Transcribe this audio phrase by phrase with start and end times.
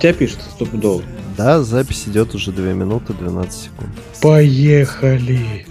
[0.00, 1.02] Тебя пишет стопудово.
[1.36, 3.90] Да, запись идет уже 2 минуты 12 секунд.
[4.22, 5.66] Поехали!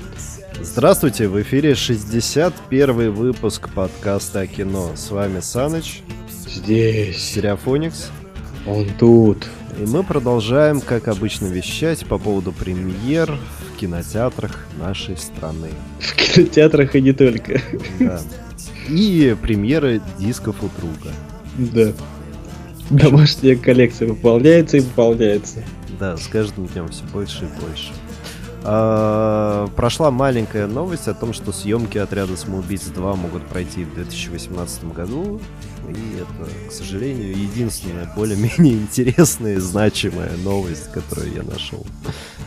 [0.61, 4.91] Здравствуйте, в эфире 61 выпуск подкаста о кино.
[4.95, 6.03] С вами Саныч,
[6.47, 7.23] Здесь.
[7.23, 8.09] Стереофоникс.
[8.67, 9.47] Он тут.
[9.79, 15.69] И мы продолжаем, как обычно, вещать по поводу премьер в кинотеатрах нашей страны.
[15.99, 17.61] В кинотеатрах и не только.
[17.99, 18.21] Да.
[18.89, 21.15] И премьеры дисков у друга.
[21.57, 21.93] Да.
[22.89, 25.63] Домашняя коллекция пополняется и пополняется.
[25.99, 27.91] Да, с каждым днем все больше и больше.
[28.63, 34.93] А, прошла маленькая новость о том, что съемки отряда самоубийц 2 могут пройти в 2018
[34.93, 35.39] году.
[35.87, 41.85] И это, к сожалению, единственная более-менее интересная и значимая новость, которую я нашел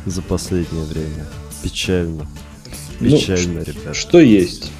[0.06, 1.26] за последнее время.
[1.62, 2.26] Печально.
[3.00, 3.96] Ну, Печально, ребят.
[3.96, 4.70] Что есть?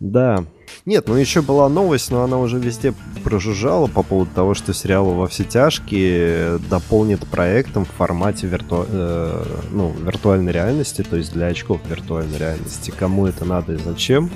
[0.00, 0.44] Да.
[0.84, 5.06] Нет, ну еще была новость, но она уже везде прожужжала по поводу того, что сериал
[5.06, 8.86] «Во все тяжкие» дополнит проектом в формате вирту...
[8.88, 12.92] э, ну, виртуальной реальности, то есть для очков виртуальной реальности.
[12.96, 14.30] Кому это надо и зачем?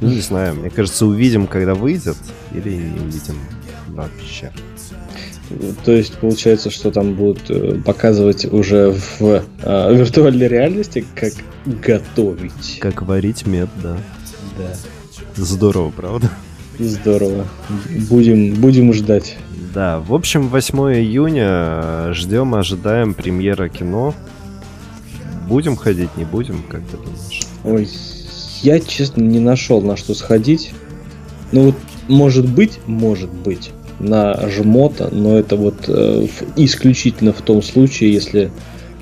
[0.00, 0.54] Ну, не знаю.
[0.54, 2.16] Мне кажется, увидим, когда выйдет,
[2.52, 3.36] или не увидим
[3.88, 4.52] вообще.
[5.84, 9.22] То есть получается, что там будут э, показывать уже в
[9.62, 11.32] э, виртуальной реальности, как
[11.64, 12.78] готовить.
[12.80, 13.96] Как варить мед, да.
[14.58, 14.74] Да.
[15.36, 16.30] Здорово, правда?
[16.78, 17.46] Здорово.
[18.08, 19.36] Будем, будем ждать.
[19.74, 24.14] Да, в общем, 8 июня ждем, ожидаем премьера кино.
[25.48, 27.42] Будем ходить, не будем, как ты думаешь?
[27.64, 27.88] Ой,
[28.62, 30.72] я, честно, не нашел на что сходить.
[31.52, 31.74] Ну вот,
[32.08, 33.70] может быть, может быть,
[34.00, 38.50] на жмота, но это вот э, в- исключительно в том случае, если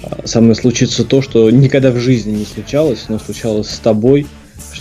[0.03, 4.27] э, со мной случится то, что никогда в жизни не случалось, но случалось с тобой,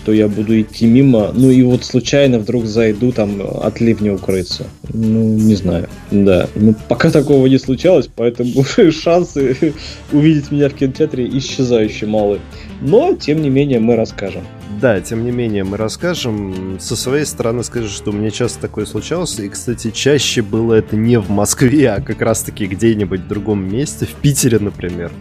[0.02, 4.66] что я буду идти мимо, ну и вот случайно вдруг зайду там от ливня укрыться.
[4.92, 5.90] Ну, не знаю.
[6.10, 6.50] Да.
[6.56, 9.76] Ну, пока такого не случалось, поэтому шансы
[10.12, 12.40] увидеть меня в кинотеатре исчезающе малы.
[12.82, 14.42] Но, тем не менее, мы расскажем.
[14.82, 16.80] Да, тем не менее, мы расскажем.
[16.80, 19.38] Со своей стороны скажу, что у меня часто такое случалось.
[19.40, 24.08] И, кстати, чаще было это не в Москве, а как раз-таки где-нибудь в другом месте.
[24.08, 25.12] В Питере, например.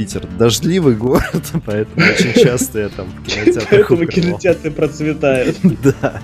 [0.00, 5.58] Питер дождливый город, поэтому очень часто я там в кинотеатрах Поэтому кинотеатры процветают.
[5.82, 6.22] Да.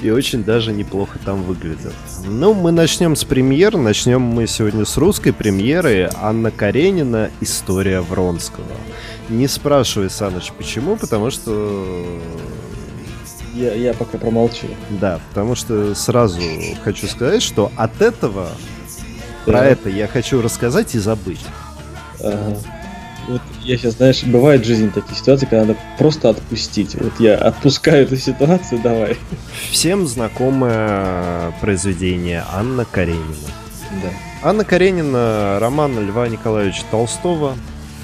[0.00, 1.92] И очень даже неплохо там выглядят.
[2.26, 3.76] Ну, мы начнем с премьер.
[3.76, 8.64] Начнем мы сегодня с русской премьеры Анна Каренина «История Вронского».
[9.28, 12.06] Не спрашивай, Саныч, почему, потому что...
[13.52, 14.66] Я, я пока промолчу.
[14.88, 16.40] Да, потому что сразу
[16.84, 18.48] хочу сказать, что от этого
[19.44, 21.40] про это я хочу рассказать и забыть.
[22.22, 22.56] Ага.
[23.28, 26.96] Вот я сейчас, знаешь, бывает в жизни такие ситуации, когда надо просто отпустить.
[26.96, 29.16] Вот я отпускаю эту ситуацию, давай.
[29.70, 33.22] Всем знакомое произведение Анна Каренина.
[34.02, 34.48] Да.
[34.48, 37.54] Анна Каренина, роман Льва Николаевича Толстого,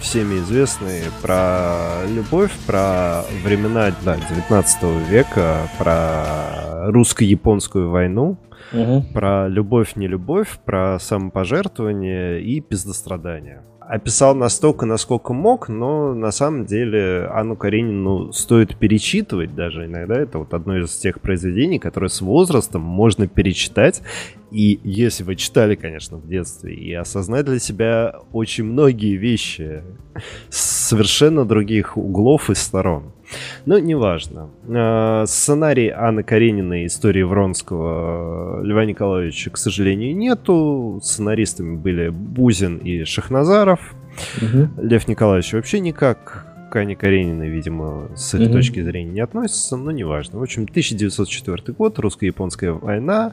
[0.01, 8.39] всеми известный про любовь, про времена да, 19 века, про русско-японскую войну,
[8.71, 9.15] Угу.
[9.15, 13.62] про любовь-не-любовь, про самопожертвование и пиздострадание.
[13.88, 20.21] Описал настолько, насколько мог, но на самом деле Анну Каренину стоит перечитывать даже иногда.
[20.21, 24.03] Это вот одно из тех произведений, которые с возрастом можно перечитать.
[24.50, 29.82] И если вы читали, конечно, в детстве, и осознать для себя очень многие вещи
[30.50, 33.15] с совершенно других углов и сторон.
[33.66, 34.50] Но неважно.
[34.69, 41.00] А, Сценарий Анны Карениной истории Вронского э, Льва Николаевича, к сожалению, нету.
[41.03, 43.94] Сценаристами были Бузин и Шахназаров.
[44.43, 44.83] Угу.
[44.83, 48.53] Лев Николаевич вообще никак к Анне Карениной, видимо, с этой Мгм.
[48.56, 50.38] точки зрения не относится, но неважно.
[50.38, 53.32] В общем, 1904 год, русско-японская война,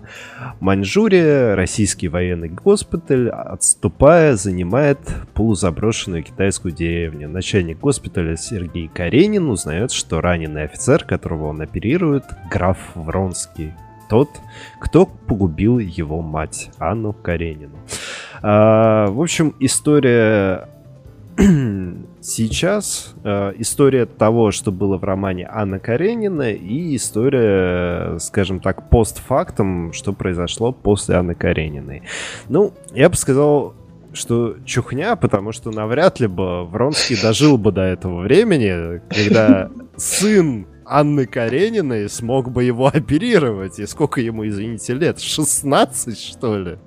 [0.59, 4.99] Маньчжурия, российский военный госпиталь, отступая, занимает
[5.33, 7.29] полузаброшенную китайскую деревню.
[7.29, 13.73] Начальник госпиталя Сергей Каренин узнает, что раненый офицер, которого он оперирует, граф Вронский.
[14.09, 14.29] Тот,
[14.79, 17.77] кто погубил его мать, Анну Каренину.
[18.43, 20.69] А, в общем, история
[22.21, 29.91] сейчас э, история того, что было в романе Анна Каренина, и история, скажем так, постфактум,
[29.91, 32.03] что произошло после Анны Карениной.
[32.47, 33.73] Ну, я бы сказал,
[34.13, 40.67] что чухня, потому что навряд ли бы Вронский дожил бы до этого времени, когда сын
[40.85, 43.79] Анны Карениной смог бы его оперировать.
[43.79, 45.19] И сколько ему, извините, лет?
[45.19, 46.77] 16, что ли?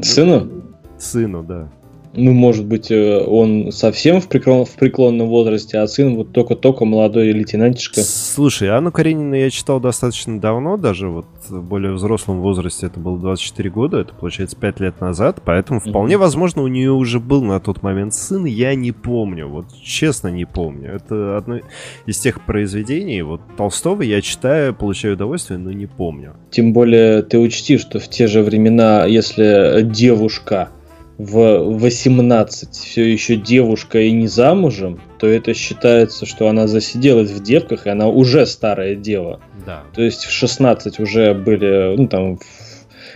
[0.00, 0.64] Сыну?
[0.98, 1.70] Сыну, да.
[2.16, 6.84] Ну, может быть, э, он совсем в, преклон, в преклонном возрасте, а сын вот только-только
[6.84, 8.00] молодой лейтенантишка.
[8.00, 13.18] Слушай, Анну Каренину я читал достаточно давно, даже вот в более взрослом возрасте, это было
[13.18, 16.18] 24 года, это получается 5 лет назад, поэтому вполне mm-hmm.
[16.18, 20.46] возможно у нее уже был на тот момент сын, я не помню, вот честно не
[20.46, 20.92] помню.
[20.94, 21.60] Это одно
[22.06, 26.34] из тех произведений, вот Толстого я читаю, получаю удовольствие, но не помню.
[26.50, 30.70] Тем более ты учти, что в те же времена, если девушка
[31.18, 37.42] в 18 все еще девушка и не замужем, то это считается, что она засиделась в
[37.42, 39.40] девках, и она уже старая дева.
[39.64, 39.82] Да.
[39.94, 42.38] То есть в 16 уже были, ну там,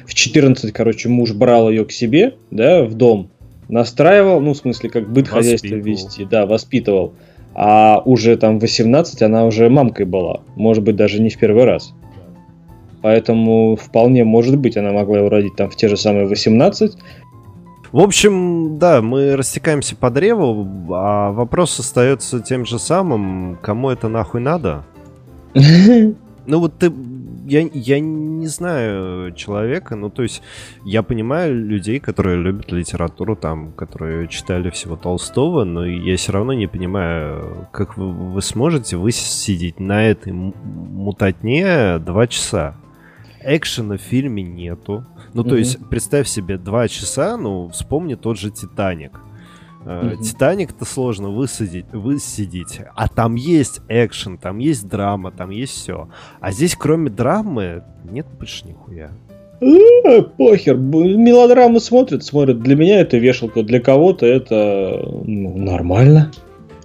[0.07, 3.31] в 14, короче, муж брал ее к себе, да, в дом,
[3.69, 7.15] настраивал, ну, в смысле, как быт хозяйства вести, да, воспитывал.
[7.55, 10.41] А уже там 18 она уже мамкой была.
[10.57, 11.93] Может быть, даже не в первый раз.
[13.03, 16.97] Поэтому вполне может быть, она могла его родить там в те же самые 18,
[17.93, 24.09] в общем, да, мы растекаемся по древу, а вопрос остается тем же самым, кому это
[24.09, 24.85] нахуй надо?
[26.47, 26.91] Ну вот ты,
[27.47, 30.43] я, я не знаю человека, ну то есть
[30.85, 36.55] я понимаю людей, которые любят литературу, там, которые читали всего Толстого, но я все равно
[36.55, 42.75] не понимаю, как вы, вы сможете высидеть на этой мутатне два часа.
[43.43, 45.05] Экшена в фильме нету.
[45.35, 49.21] Ну, то есть, представь себе, два часа, ну, вспомни тот же «Титаник».
[49.85, 50.23] Uh-huh.
[50.23, 52.81] Титаник-то сложно высадить, высидеть.
[52.95, 56.11] А там есть экшен, там есть драма, там есть все.
[56.39, 59.11] А здесь, кроме драмы, нет больше нихуя.
[59.63, 62.61] Э, похер, мелодрамы смотрят, смотрят.
[62.61, 66.31] Для меня это вешалка, для кого-то это ну, нормально.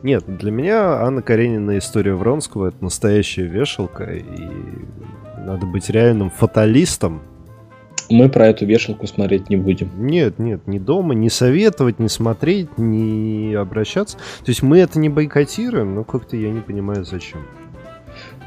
[0.04, 4.24] Нет, для меня Анна Каренина история Вронского это настоящая вешалка, и
[5.46, 7.22] надо быть реальным фаталистом,
[8.10, 9.90] мы про эту вешалку смотреть не будем.
[9.98, 14.18] Нет, нет, ни дома, не советовать, не смотреть, не обращаться.
[14.18, 17.42] То есть мы это не бойкотируем, но как-то я не понимаю, зачем.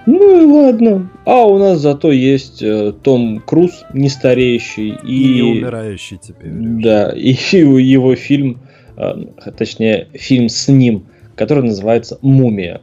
[0.06, 1.10] Ну и ладно.
[1.24, 4.96] А у нас зато есть э, Том Круз, не стареющий.
[5.04, 6.50] И, и не умирающий теперь.
[6.50, 8.60] Да, и его фильм,
[8.96, 9.24] э,
[9.56, 12.80] точнее, фильм с ним, который называется «Мумия».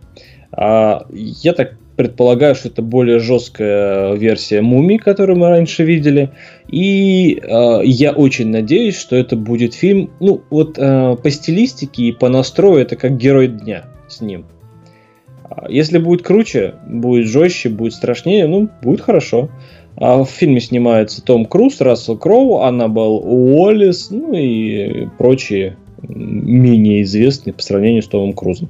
[0.51, 6.31] А, я так предполагаю, что это более жесткая версия мумии, которую мы раньше видели.
[6.67, 12.11] И э, я очень надеюсь, что это будет фильм, ну, вот э, по стилистике и
[12.11, 14.45] по настрою это как герой дня с ним.
[15.43, 19.49] А если будет круче, будет жестче, будет страшнее, ну, будет хорошо.
[19.97, 25.77] А в фильме снимается Том Круз, Рассел Кроу, Аннабелл Уоллес, ну и прочие
[26.07, 28.69] менее известный по сравнению с Томом Крузом.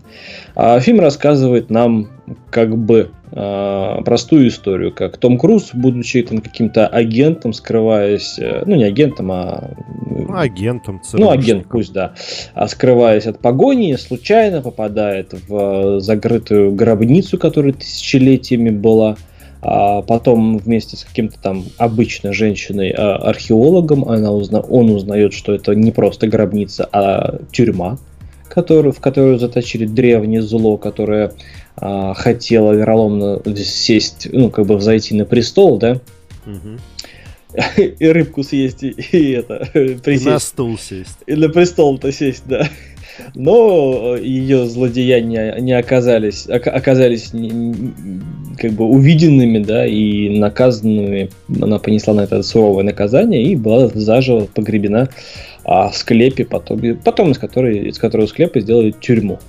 [0.55, 2.09] А фильм рассказывает нам
[2.55, 8.77] как бы э, простую историю, как Том Круз, будучи там каким-то агентом, скрываясь, э, ну
[8.77, 9.71] не агентом, а
[10.09, 12.13] ну, агентом, ну агент пусть да,
[12.53, 19.17] а скрываясь от погони, случайно попадает в закрытую гробницу, которая тысячелетиями была
[19.61, 24.59] а потом вместе с каким-то там обычной женщиной а, археологом она узна...
[24.61, 27.97] он узнает, что это не просто гробница, а тюрьма,
[28.47, 31.33] которую, в которую заточили древнее зло, которое
[31.77, 35.99] а, хотело вероломно сесть, ну, как бы зайти на престол, да?
[37.77, 40.25] И рыбку съесть, и, это, присесть.
[40.25, 41.17] И на стул сесть.
[41.25, 42.69] И на престол-то сесть, да
[43.33, 47.31] но ее злодеяния не оказались, оказались
[48.57, 51.29] как бы увиденными, да, и наказанными.
[51.61, 55.09] Она понесла на это суровое наказание и была заживо погребена
[55.63, 59.39] а, в склепе, потом, потом из, которой, из которого склепа сделали тюрьму.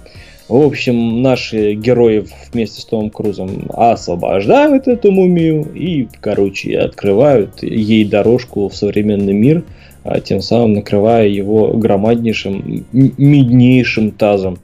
[0.48, 8.04] В общем, наши герои вместе с Томом Крузом освобождают эту мумию и, короче, открывают ей
[8.04, 9.64] дорожку в современный мир–
[10.06, 14.58] а тем самым накрывая его громаднейшим, меднейшим тазом.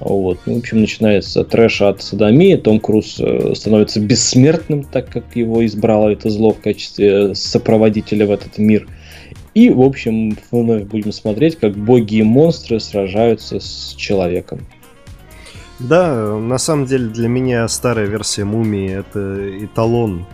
[0.00, 0.40] Вот.
[0.46, 2.56] Ну, в общем, начинается трэш от садомии.
[2.56, 8.32] Том Круз э, становится бессмертным, так как его избрало это зло в качестве сопроводителя в
[8.32, 8.88] этот мир.
[9.54, 14.66] И, в общем, вновь будем смотреть, как боги и монстры сражаются с человеком.
[15.78, 20.26] Да, на самом деле для меня старая версия мумии это эталон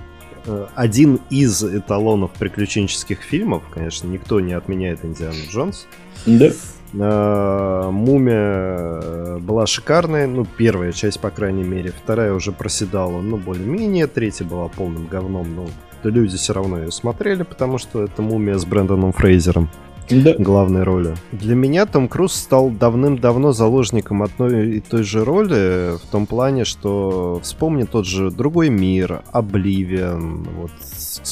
[0.46, 5.86] Э, один из эталонов приключенческих фильмов, конечно, никто не отменяет Индиану Джонс.
[6.26, 6.50] Да.
[6.92, 11.92] Э, Мумия была шикарная, ну, первая часть, по крайней мере.
[11.92, 14.06] Вторая уже проседала, ну, более-менее.
[14.06, 15.66] Третья была полным говном, но
[16.02, 19.70] люди все равно ее смотрели, потому что это Мумия с Брэндоном Фрейзером.
[20.10, 20.34] Да.
[20.38, 21.14] главной роли.
[21.32, 26.64] Для меня Том Круз стал давным-давно заложником одной и той же роли, в том плане,
[26.64, 30.70] что вспомни тот же «Другой мир», «Обливион», вот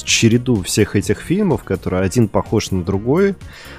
[0.05, 3.31] череду всех этих фильмов, которые один похож на другой,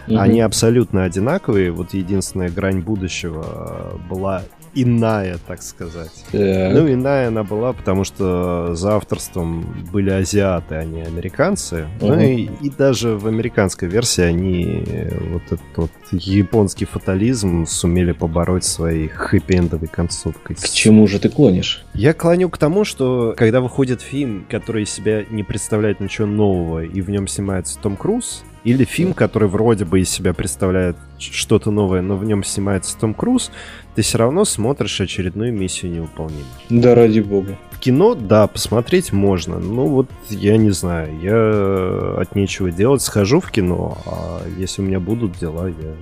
[0.07, 0.17] угу.
[0.17, 1.71] они абсолютно одинаковые.
[1.71, 4.43] Вот единственная грань будущего была
[4.75, 6.11] иная, так сказать.
[6.31, 6.73] Так.
[6.73, 11.87] Ну, иная она была, потому что за авторством были азиаты, а не американцы.
[11.99, 12.07] Угу.
[12.07, 14.83] Ну и, и даже в американской версии они
[15.31, 20.55] вот этот вот японский фатализм сумели побороть своей хэппи-эндовой концовкой.
[20.55, 21.85] К чему же ты клонишь?
[21.93, 26.83] Я клоню к тому, что когда выходит фильм, который из себя не представляет ничего нового,
[26.83, 31.71] и в нем снимается Том Круз, или фильм, который вроде бы из себя представляет что-то
[31.71, 33.51] новое, но в нем снимается Том Круз,
[33.95, 36.45] ты все равно смотришь очередную миссию невыполнимую.
[36.69, 37.57] Да ради бога.
[37.71, 39.59] В кино, да, посмотреть можно.
[39.59, 44.85] Ну вот, я не знаю, я от нечего делать схожу в кино, а если у
[44.85, 45.93] меня будут дела, я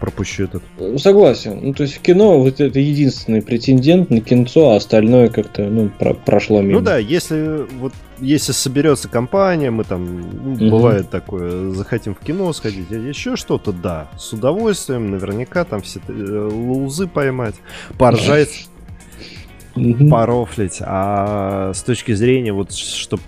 [0.00, 0.62] пропущу этот.
[1.00, 1.60] Согласен.
[1.62, 5.90] Ну, то есть в кино вот это единственный претендент на кинцо, а остальное как-то, ну,
[5.90, 6.80] про прошло мимо.
[6.80, 10.70] Ну да, если вот если соберется компания, мы там, ну, угу.
[10.70, 16.00] бывает такое, захотим в кино сходить, а еще что-то, да, с удовольствием, наверняка там все
[16.08, 17.54] э, лузы поймать,
[17.98, 18.68] поржать,
[20.10, 23.22] порофлить, а с точки зрения вот, чтобы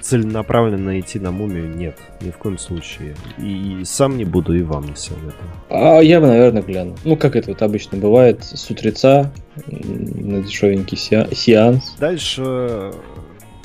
[0.00, 3.14] целенаправленно идти на мумию нет, ни в коем случае.
[3.36, 5.34] И сам не буду, и вам не советую.
[5.68, 6.96] А я бы, наверное, гляну.
[7.04, 9.30] Ну, как это вот обычно бывает, с утреца
[9.66, 11.96] на дешевенький сеанс.
[11.98, 12.92] Дальше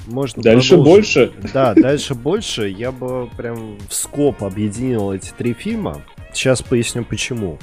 [0.08, 0.94] можно Дальше продолжить.
[0.94, 1.34] больше?
[1.54, 2.70] Да, дальше больше.
[2.70, 6.02] Я бы прям в скоп объединил эти три фильма.
[6.34, 7.58] Сейчас поясню почему.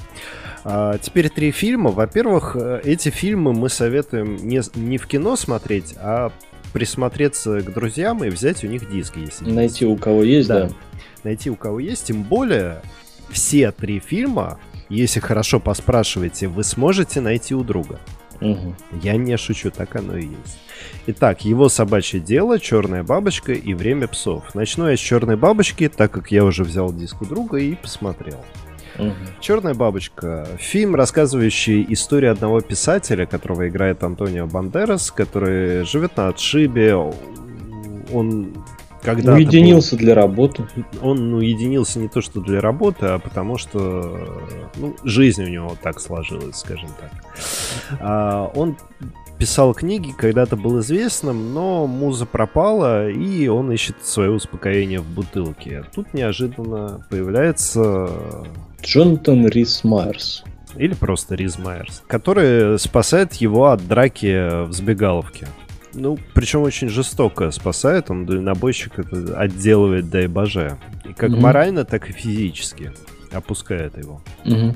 [0.65, 1.91] А, теперь три фильма.
[1.91, 6.33] Во-первых, э, эти фильмы мы советуем не, не в кино смотреть, а
[6.73, 10.69] присмотреться к друзьям и взять у них диски, если Найти у кого есть, да.
[10.69, 10.75] да.
[11.25, 12.83] Найти у кого есть, тем более
[13.31, 18.01] все три фильма, если хорошо поспрашиваете, вы сможете найти у друга.
[18.41, 18.75] Угу.
[19.03, 20.59] Я не шучу, так оно и есть.
[21.07, 24.55] Итак, его собачье дело, черная бабочка и время псов.
[24.55, 28.43] Начну я с черной бабочки, так как я уже взял диск у друга и посмотрел.
[28.99, 29.15] Угу.
[29.41, 30.47] Черная бабочка.
[30.59, 36.95] Фильм, рассказывающий историю одного писателя, которого играет Антонио Бандерас, который живет на отшибе.
[38.13, 38.55] Он
[39.03, 40.05] когда уединился был...
[40.05, 40.65] для работы.
[41.03, 44.43] Он уединился не то что для работы, а потому что
[44.77, 47.11] ну, жизнь у него так сложилась, скажем так.
[48.01, 48.77] А, он
[49.39, 55.85] писал книги, когда-то был известным, но муза пропала, и он ищет свое успокоение в бутылке.
[55.95, 58.11] Тут неожиданно появляется...
[58.83, 60.45] Джонатан Рис Майерс.
[60.77, 65.49] Или просто Риз Майерс, который спасает его от драки в сбегаловке.
[65.95, 70.79] Ну, причем очень жестоко спасает, он дальнобойщик это отделывает дай боже.
[71.09, 71.41] И как угу.
[71.41, 72.93] морально, так и физически
[73.33, 74.23] опускает его.
[74.45, 74.75] Угу.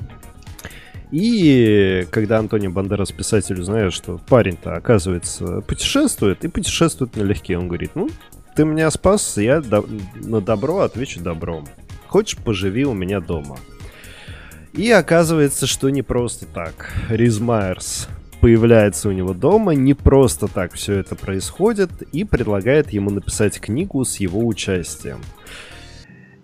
[1.11, 7.91] И когда Антонио Бандерас писателю знает, что парень-то, оказывается, путешествует, и путешествует налегке, он говорит,
[7.95, 8.09] ну,
[8.55, 11.65] ты меня спас, я до- на добро отвечу добром.
[12.07, 13.57] Хочешь, поживи у меня дома.
[14.73, 16.91] И оказывается, что не просто так.
[17.09, 18.09] Риз Майерс
[18.45, 24.05] появляется у него дома, не просто так все это происходит, и предлагает ему написать книгу
[24.05, 25.17] с его участием.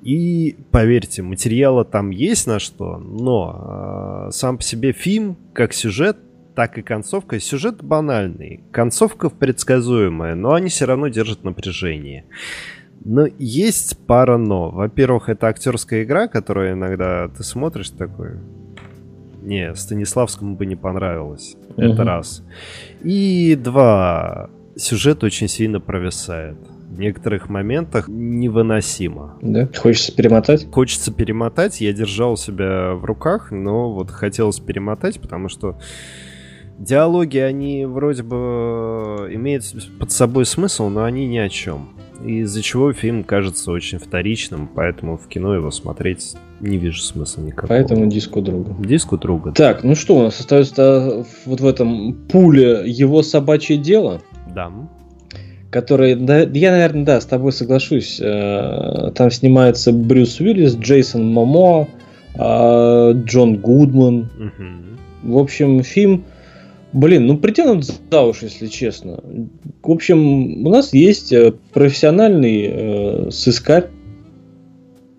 [0.02, 6.18] И поверьте, материала там есть на что, но э, сам по себе фильм, как сюжет,
[6.56, 7.40] так и концовка.
[7.40, 12.26] Сюжет банальный, концовка предсказуемая, но они все равно держат напряжение.
[13.06, 14.72] Но есть пара но.
[14.72, 18.40] Во-первых, это актерская игра, которую иногда ты смотришь такой.
[19.44, 21.56] Не, Станиславскому бы не понравилось.
[21.82, 21.94] Угу.
[21.94, 22.44] Это раз.
[23.04, 24.50] И два.
[24.76, 26.58] Сюжет очень сильно провисает
[26.92, 29.38] в некоторых моментах невыносимо.
[29.42, 29.70] Да?
[29.78, 30.70] Хочется перемотать?
[30.70, 31.80] Хочется перемотать.
[31.80, 35.80] Я держал себя в руках, но вот хотелось перемотать, потому что
[36.78, 39.64] диалоги, они вроде бы имеют
[40.00, 41.96] под собой смысл, но они ни о чем.
[42.26, 47.68] Из-за чего фильм кажется очень вторичным, поэтому в кино его смотреть не вижу смысла никакого.
[47.68, 48.76] Поэтому диску друга.
[48.80, 49.52] Диску друга.
[49.52, 54.22] Так, ну что, у нас остается вот в этом пуле его собачье дело.
[54.54, 54.72] Да
[55.72, 58.20] который, да, я, наверное, да, с тобой соглашусь.
[58.22, 61.88] Э, там снимается Брюс Уиллис, Джейсон Момоа,
[62.36, 64.30] э, Джон Гудман.
[64.38, 65.32] Угу.
[65.32, 66.26] В общем, фильм,
[66.94, 69.20] блин, ну притянут за уши, если честно.
[69.84, 73.88] В общем, у нас есть э, профессиональный э, сыскарь,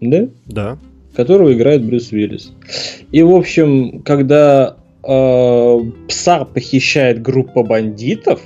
[0.00, 0.29] да?
[0.47, 0.79] Да.
[1.14, 2.52] Которого играет Брюс Уиллис.
[3.12, 4.76] И, в общем, когда
[5.07, 8.41] э, пса похищает группа бандитов,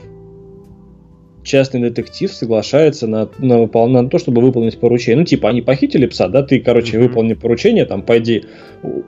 [1.47, 5.21] частный детектив соглашается на, на, на то, чтобы выполнить поручение.
[5.21, 7.01] Ну, типа, они похитили пса, да, ты, короче, mm-hmm.
[7.01, 8.45] выполни поручение, там, пойди,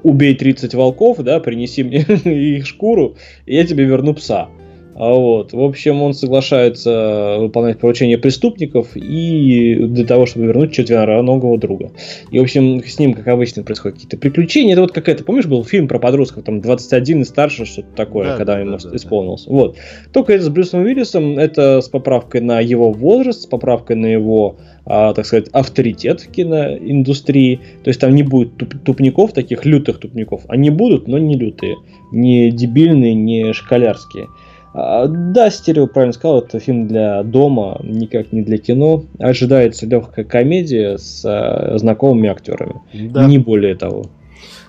[0.03, 4.49] убей 30 волков, да, принеси мне их шкуру, и я тебе верну пса.
[4.99, 5.53] А вот.
[5.53, 11.93] В общем, он соглашается выполнять поручения преступников и для того, чтобы вернуть четвероногого друга.
[12.33, 14.73] И, в общем, с ним, как обычно, происходят какие-то приключения.
[14.73, 18.37] Это вот какая-то, помнишь, был фильм про подростков, там, 21 и старше, что-то такое, да,
[18.37, 19.49] когда да, ему да, исполнился.
[19.49, 19.55] Да.
[19.55, 19.77] Вот.
[20.13, 24.57] Только это с Брюсом Уиллисом, это с поправкой на его возраст, с поправкой на его
[24.85, 27.61] а, так сказать, авторитет в киноиндустрии.
[27.85, 30.43] То есть там не будет туп- тупников, таких лютых тупников.
[30.49, 31.77] Они будут, но не лютые.
[32.11, 34.27] Не дебильные, не школярские.
[34.75, 39.05] А, да, Стерео правильно сказал, это фильм для дома, никак не для кино.
[39.19, 42.81] Ожидается легкая комедия с а, знакомыми актерами.
[42.93, 43.27] Да.
[43.27, 44.07] Не более того.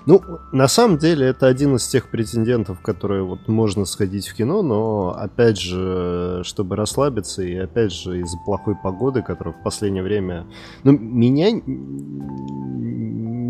[0.06, 4.62] Ну, на самом деле, это один из тех претендентов, которые вот можно сходить в кино,
[4.62, 10.46] но опять же, чтобы расслабиться, и опять же, из-за плохой погоды, которая в последнее время,
[10.84, 11.50] ну, меня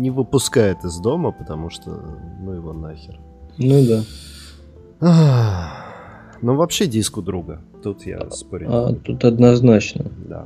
[0.01, 3.17] не выпускает из дома, потому что, ну его нахер.
[3.57, 4.03] Ну
[4.99, 5.90] да.
[6.41, 7.61] Ну, вообще диску друга.
[7.83, 8.67] Тут я спорю.
[8.69, 10.05] А, тут однозначно.
[10.27, 10.43] Да.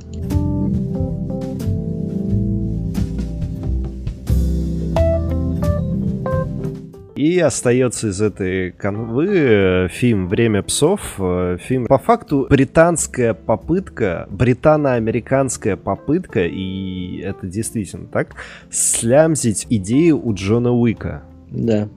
[7.14, 11.14] И остается из этой канвы э, фильм «Время псов».
[11.18, 18.34] Э, фильм, по факту, британская попытка, британо-американская попытка, и это действительно так,
[18.70, 21.22] слямзить идею у Джона Уика.
[21.50, 21.88] Да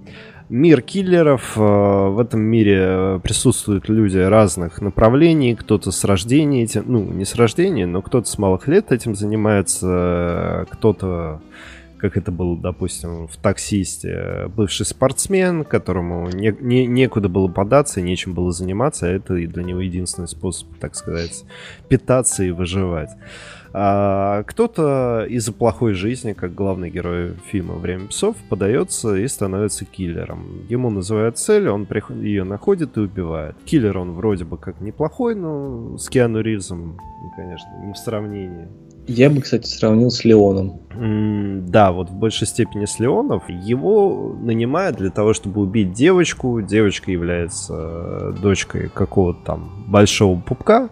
[0.50, 1.54] мир киллеров.
[1.56, 5.56] Э, в этом мире присутствуют люди разных направлений.
[5.56, 10.68] Кто-то с рождения этим, ну, не с рождения, но кто-то с малых лет этим занимается.
[10.72, 11.42] Кто-то,
[12.00, 18.34] как это было, допустим, в «Таксисте», бывший спортсмен, которому не, не, некуда было податься, нечем
[18.34, 19.08] было заниматься.
[19.08, 21.44] А это для него единственный способ, так сказать,
[21.88, 23.10] питаться и выживать.
[23.72, 30.66] А кто-то из-за плохой жизни, как главный герой фильма «Время псов», подается и становится киллером.
[30.70, 31.88] Ему называют цель, он
[32.22, 33.56] ее находит и убивает.
[33.66, 37.00] Киллер он вроде бы как неплохой, но с Киану Ривзом,
[37.36, 38.68] конечно, не в сравнении.
[39.12, 40.82] Я бы, кстати, сравнил с Леоном.
[40.92, 43.42] Mm, да, вот в большей степени с Леонов.
[43.50, 46.62] Его нанимают для того, чтобы убить девочку.
[46.62, 50.90] Девочка является э, дочкой какого-то там большого пупка,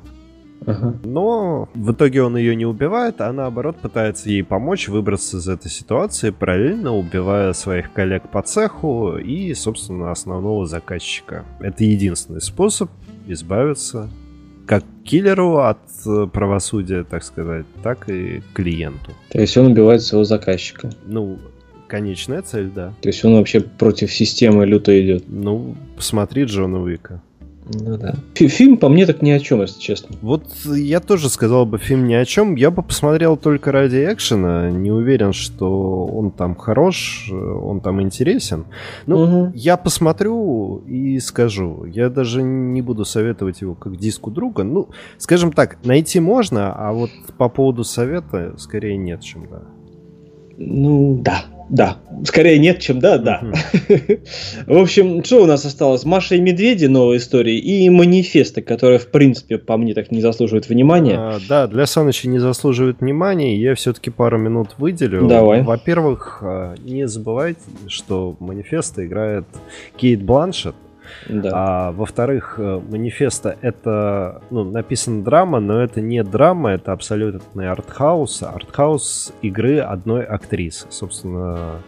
[1.03, 5.69] но в итоге он ее не убивает, а наоборот пытается ей помочь выбраться из этой
[5.69, 11.45] ситуации, параллельно убивая своих коллег по цеху и, собственно, основного заказчика.
[11.59, 12.89] Это единственный способ
[13.27, 14.09] избавиться
[14.67, 19.11] как киллеру от э, правосудия, так сказать, так и клиенту.
[19.29, 20.91] То есть он убивает своего заказчика.
[21.05, 21.39] Ну,
[21.87, 22.93] конечная цель, да.
[23.01, 25.23] То есть он вообще против системы люто идет.
[25.27, 27.21] Ну, посмотри Джона Уика.
[27.73, 28.15] Ну да.
[28.33, 30.15] Фильм по мне так ни о чем, если честно.
[30.21, 32.55] Вот я тоже сказал бы фильм ни о чем.
[32.55, 34.69] Я бы посмотрел только ради экшена.
[34.71, 38.65] Не уверен, что он там хорош, он там интересен.
[39.05, 39.51] Ну, угу.
[39.55, 41.85] я посмотрю и скажу.
[41.85, 44.63] Я даже не буду советовать его как диску друга.
[44.63, 49.61] Ну, скажем так, найти можно, а вот по поводу совета скорее нет, чем да.
[50.57, 51.45] Ну, да.
[51.69, 53.41] Да, скорее нет, чем да, да.
[54.67, 56.05] В общем, что у нас осталось?
[56.05, 60.69] Маша и Медведи, новая история, и манифесты, которые, в принципе, по мне так не заслуживают
[60.69, 61.17] внимания.
[61.17, 65.27] А, да, для Саныча не заслуживают внимания, я все-таки пару минут выделю.
[65.27, 65.61] Давай.
[65.61, 69.45] Во-первых, а, не забывайте, что манифесты играет
[69.97, 70.75] Кейт Бланшет,
[71.27, 71.51] да.
[71.53, 78.43] А, во-вторых, э, манифеста это ну, написана драма, но это не драма, это абсолютный артхаус.
[78.43, 80.87] Артхаус игры одной актрисы.
[80.89, 81.81] Собственно,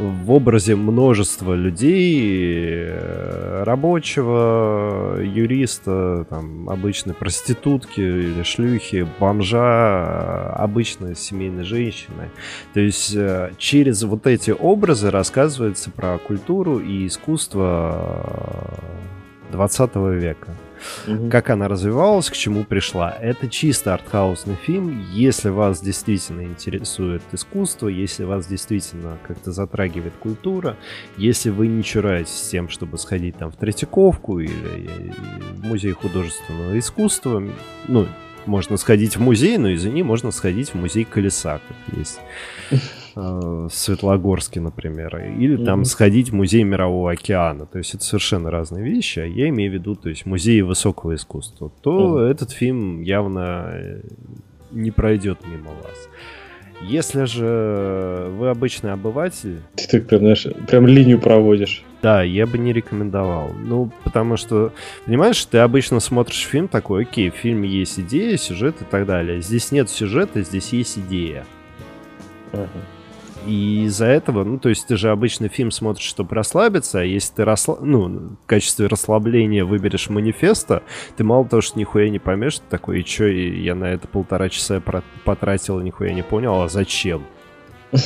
[0.00, 11.64] в образе множества людей, э, рабочего, юриста, там, обычной проститутки или шлюхи, бомжа, обычной семейной
[11.64, 12.30] женщины.
[12.72, 18.80] То есть э, через вот эти образы рассказывается про культуру и искусство
[19.52, 20.56] 20 века
[21.06, 21.30] угу.
[21.30, 23.10] как она развивалась, к чему пришла.
[23.10, 25.06] Это чисто артхаусный фильм.
[25.12, 30.76] Если вас действительно интересует искусство, если вас действительно как-то затрагивает культура,
[31.16, 35.12] если вы не чураетесь тем, чтобы сходить там в Третьяковку или
[35.54, 37.42] в музей художественного искусства,
[37.88, 38.06] ну,
[38.46, 42.20] можно сходить в музей, но извини, можно сходить в музей колеса, как есть
[43.70, 45.64] Светлогорске, например, или mm-hmm.
[45.64, 47.66] там сходить в музей Мирового океана.
[47.66, 49.20] То есть это совершенно разные вещи.
[49.20, 51.70] А я имею в виду, то есть музеи высокого искусства.
[51.82, 52.30] То mm-hmm.
[52.30, 54.00] этот фильм явно э,
[54.70, 56.08] не пройдет мимо вас.
[56.82, 59.60] Если же вы обычный обыватель...
[59.76, 61.84] Ты так прям, знаешь, прям линию проводишь.
[62.00, 63.50] Да, я бы не рекомендовал.
[63.52, 64.72] Ну, потому что,
[65.04, 69.42] понимаешь, ты обычно смотришь фильм такой, окей, в фильме есть идея, сюжет и так далее.
[69.42, 71.44] Здесь нет сюжета, здесь есть идея.
[72.52, 72.68] Ага.
[73.46, 77.34] И из-за этого, ну, то есть ты же обычный фильм смотришь, чтобы расслабиться, а если
[77.36, 77.78] ты расла...
[77.80, 80.82] ну, в качестве расслабления выберешь манифеста,
[81.16, 84.48] ты мало того, что нихуя не поймешь, ты такой, и чё, я на это полтора
[84.48, 84.82] часа
[85.24, 87.24] потратил, нихуя не понял, а зачем?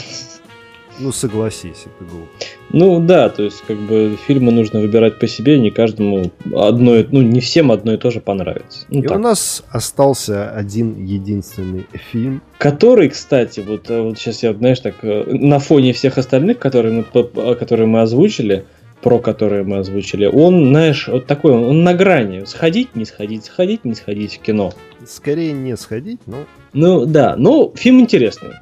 [1.00, 2.30] Ну, согласись, это глупо.
[2.70, 7.22] Ну да, то есть как бы фильмы нужно выбирать по себе, не каждому одно, ну
[7.22, 8.86] не всем одно и то же понравится.
[8.88, 9.16] Ну, и так.
[9.16, 12.42] у нас остался один единственный фильм.
[12.58, 17.04] Который, кстати, вот, э, вот сейчас я, знаешь, так э, на фоне всех остальных, которые
[17.14, 18.64] мы, которые мы озвучили,
[19.04, 22.44] про которые мы озвучили, он, знаешь, вот такой, он на грани.
[22.46, 24.72] Сходить, не сходить, сходить, не сходить в кино.
[25.06, 26.38] Скорее не сходить, но...
[26.72, 28.52] Ну да, но фильм интересный.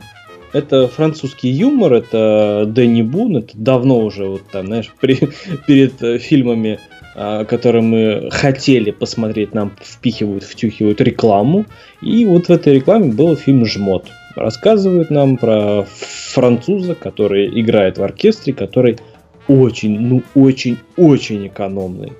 [0.52, 5.18] Это французский юмор, это Дэнни Бун, это давно уже, вот там, знаешь, при,
[5.66, 6.78] перед э, фильмами,
[7.14, 11.64] а, которые мы хотели посмотреть, нам впихивают, втюхивают рекламу.
[12.02, 14.06] И вот в этой рекламе был фильм «Жмот».
[14.34, 15.86] Рассказывают нам про
[16.32, 18.98] француза, который играет в оркестре, который
[19.46, 22.12] очень, ну очень, очень экономный.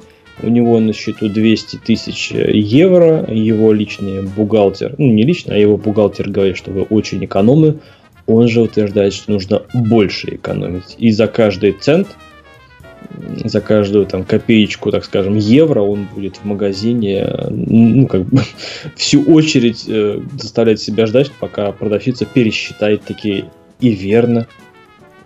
[0.43, 5.77] У него на счету 200 тысяч евро, его личный бухгалтер, ну не лично, а его
[5.77, 7.79] бухгалтер говорит, что вы очень экономны,
[8.27, 10.97] он же утверждает, что нужно больше экономить.
[10.99, 12.09] И за каждый цент,
[13.45, 18.43] за каждую там копеечку, так скажем, евро он будет в магазине, ну, как бы
[18.97, 24.47] всю очередь э, заставлять себя ждать, пока продавщица пересчитает такие и верно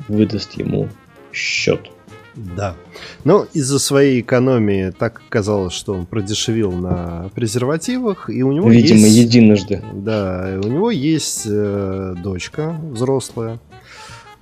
[0.09, 0.89] выдаст ему
[1.33, 1.91] счет.
[2.37, 2.77] Да.
[3.25, 9.01] Но из-за своей экономии так оказалось, что он продешевил на презервативах, и у него Видимо,
[9.01, 9.17] есть...
[9.17, 9.83] единожды.
[9.95, 13.59] Да, у него есть э, дочка взрослая.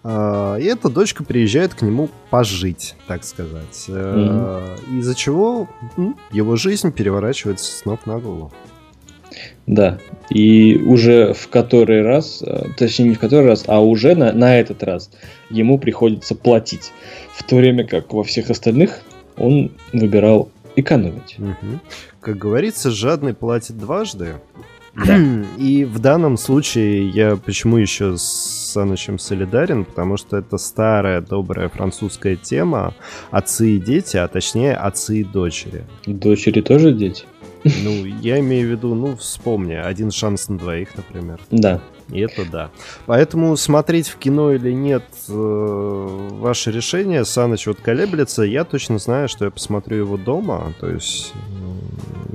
[0.02, 3.84] Э, и эта дочка приезжает к нему пожить, так сказать.
[3.88, 4.98] Э, mm-hmm.
[4.98, 8.52] Из-за чего ну, его жизнь переворачивается с ног на голову.
[9.66, 9.98] Да,
[10.28, 14.58] и уже в который раз, э, точнее не в который раз, а уже на, на
[14.58, 15.10] этот раз
[15.48, 16.92] ему приходится платить.
[17.32, 19.00] В то время как во всех остальных
[19.36, 21.36] он выбирал экономить.
[21.38, 21.80] Угу.
[22.20, 24.34] Как говорится, жадный платит дважды.
[24.94, 25.18] Да.
[25.58, 31.68] И в данном случае я почему еще с Санычем солидарен, потому что это старая добрая
[31.68, 32.94] французская тема
[33.30, 35.84] отцы и дети, а точнее отцы и дочери.
[36.06, 37.24] Дочери тоже дети?
[37.64, 41.40] Ну, я имею в виду, ну, вспомни, один шанс на двоих, например.
[41.50, 41.80] Да.
[42.10, 42.70] И это да.
[43.06, 47.24] Поэтому смотреть в кино или нет, э, ваше решение.
[47.24, 48.42] Саныч вот колеблется.
[48.42, 50.74] Я точно знаю, что я посмотрю его дома.
[50.80, 51.32] То есть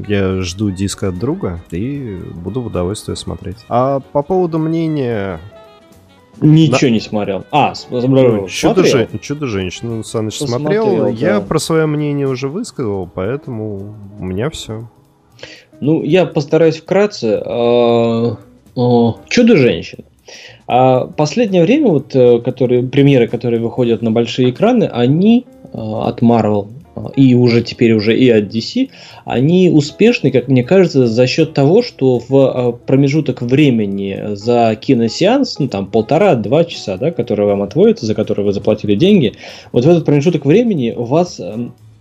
[0.07, 3.57] я жду диска от друга и буду в удовольствие смотреть.
[3.69, 5.39] А по поводу мнения
[6.41, 6.89] Ничего да.
[6.89, 7.45] не смотрел.
[7.51, 11.03] А, ну, чудо, же, чудо женщину Саныч смотрел.
[11.03, 11.09] Да.
[11.09, 14.89] Я про свое мнение уже высказал, поэтому у меня все.
[15.81, 17.41] Ну, я постараюсь вкратце.
[17.43, 18.37] А,
[19.27, 20.03] Чудо-женщина.
[20.67, 26.21] А последнее время, вот, э, которые, премьеры, которые выходят на большие экраны, они а, от
[26.21, 26.67] Marvel
[27.15, 28.89] и уже теперь уже и от DC,
[29.23, 35.59] они успешны, как мне кажется, за счет того, что в а, промежуток времени за киносеанс,
[35.59, 39.33] ну там полтора-два часа, да, который вам отводится, за который вы заплатили деньги,
[39.71, 41.41] вот в этот промежуток времени вас,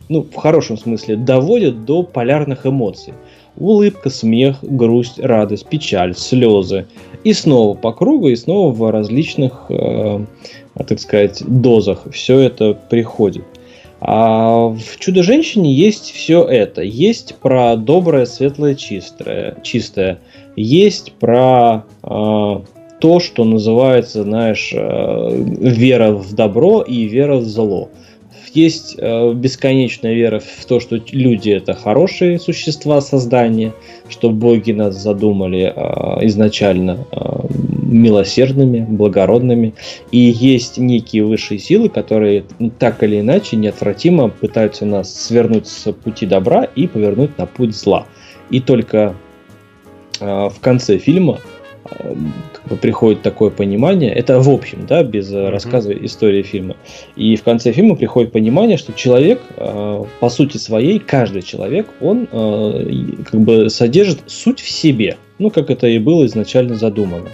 [0.08, 3.14] ну, в хорошем смысле, доводят до полярных эмоций.
[3.58, 6.86] Улыбка, смех, грусть, радость, печаль, слезы.
[7.24, 10.24] И снова по кругу, и снова в различных, э,
[10.86, 13.44] так сказать, дозах все это приходит.
[14.00, 16.82] А в «Чудо-женщине» есть все это.
[16.82, 19.56] Есть про доброе, светлое, чистое.
[19.64, 20.20] чистое.
[20.54, 22.60] Есть про э,
[23.00, 27.90] то, что называется, знаешь, э, вера в добро и вера в зло
[28.54, 33.72] есть э, бесконечная вера в то, что люди это хорошие существа создания,
[34.08, 37.18] что боги нас задумали э, изначально э,
[37.82, 39.74] милосердными, благородными.
[40.10, 42.44] И есть некие высшие силы, которые
[42.78, 48.06] так или иначе неотвратимо пытаются нас свернуть с пути добра и повернуть на путь зла.
[48.50, 49.14] И только
[50.20, 51.38] в конце фильма
[52.80, 55.50] приходит такое понимание, это в общем, да, без mm-hmm.
[55.50, 56.76] рассказа истории фильма.
[57.16, 62.28] И в конце фильма приходит понимание, что человек, э, по сути своей, каждый человек, он
[62.30, 67.28] э, как бы содержит суть в себе, ну, как это и было изначально задумано.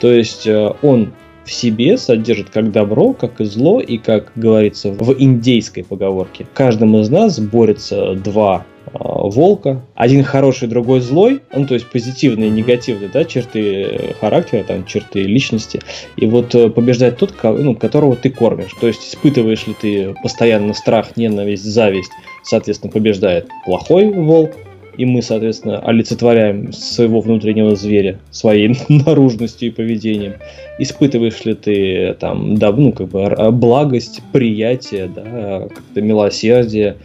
[0.00, 1.12] То есть э, он
[1.44, 6.56] в себе содержит как добро, как и зло, и, как говорится в индейской поговорке, в
[6.56, 8.64] каждом из нас борются два
[8.98, 9.82] волка.
[9.94, 11.40] Один хороший, другой злой.
[11.54, 15.80] Ну, то есть позитивные и негативные, да, черты характера, там, черты личности.
[16.16, 18.74] И вот побеждает тот, ну, которого ты кормишь.
[18.80, 24.52] То есть испытываешь ли ты постоянно страх, ненависть, зависть, соответственно, побеждает плохой волк,
[24.96, 30.34] и мы, соответственно, олицетворяем своего внутреннего зверя своей наружностью и поведением.
[30.78, 36.96] Испытываешь ли ты там, да, ну, как бы благость, приятие, да, как-то милосердие,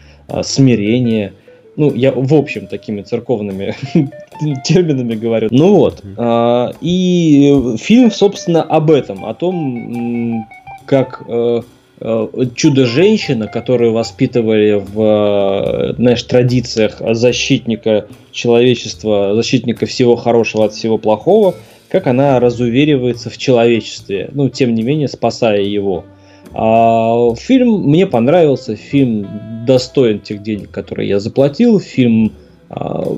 [0.43, 1.33] смирение.
[1.79, 3.73] Ну, я, в общем, такими церковными
[4.63, 5.47] терминами говорю.
[5.51, 6.03] Ну вот.
[6.17, 10.47] А, и фильм, собственно, об этом, о том,
[10.85, 11.61] как э,
[12.01, 20.97] Э, чудо-женщина, которую воспитывали в, э, знаешь, традициях защитника человечества, защитника всего хорошего от всего
[20.97, 21.55] плохого,
[21.89, 26.05] как она разуверивается в человечестве, ну, тем не менее, спасая его.
[26.53, 29.27] А, фильм мне понравился, фильм
[29.65, 32.33] достоин тех денег, которые я заплатил, фильм
[32.69, 33.17] а,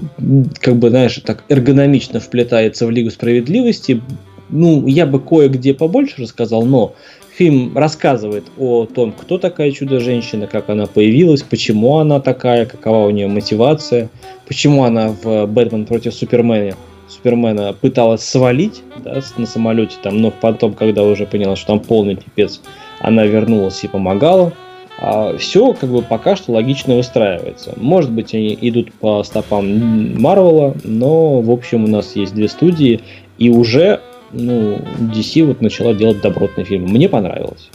[0.59, 4.01] как бы, знаешь, так эргономично вплетается в Лигу Справедливости.
[4.49, 6.93] Ну, я бы кое-где побольше рассказал, но
[7.37, 13.09] Фильм рассказывает о том, кто такая чудо-женщина, как она появилась, почему она такая, какова у
[13.09, 14.09] нее мотивация,
[14.47, 16.75] почему она в «Бэтмен против Супермена»
[17.07, 22.15] Супермена пыталась свалить да, на самолете, там, но потом, когда уже поняла, что там полный
[22.15, 22.61] пипец,
[23.01, 24.53] она вернулась и помогала.
[24.99, 27.73] А все как бы пока что логично выстраивается.
[27.77, 33.01] Может быть, они идут по стопам Марвела, но в общем у нас есть две студии,
[33.39, 33.99] и уже
[34.31, 36.83] ну, DC вот начала делать добротный фильм.
[36.83, 37.69] Мне понравилось.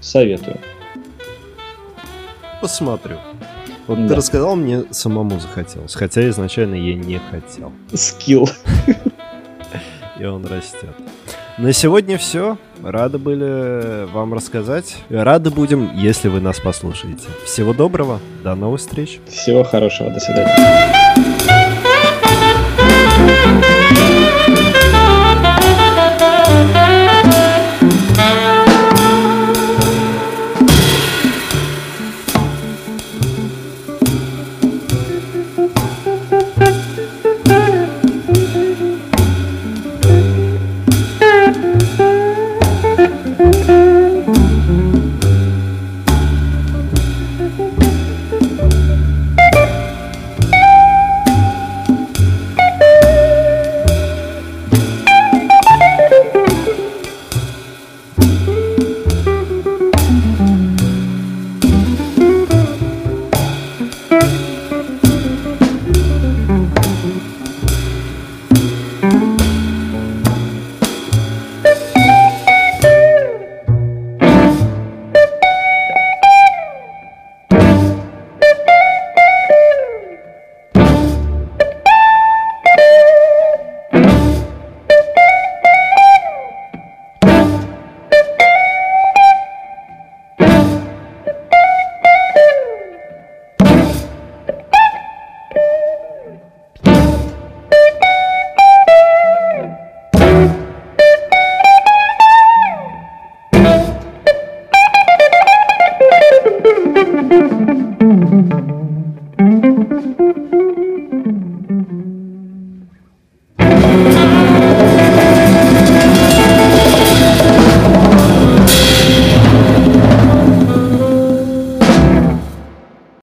[0.00, 0.58] Советую.
[2.60, 3.16] Посмотрю.
[3.86, 4.08] Вот да.
[4.08, 5.94] ты рассказал, мне самому захотелось.
[5.94, 7.72] Хотя изначально я не хотел.
[7.92, 8.48] Скилл.
[10.18, 10.94] И он растет.
[11.58, 12.56] На сегодня все.
[12.82, 14.96] Рады были вам рассказать.
[15.10, 17.28] Рады будем, если вы нас послушаете.
[17.44, 18.20] Всего доброго.
[18.42, 19.20] До новых встреч.
[19.28, 20.10] Всего хорошего.
[20.10, 21.71] До свидания.